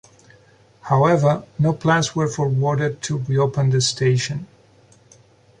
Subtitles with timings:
[0.81, 4.47] However no plans were forwarded to reopen the station.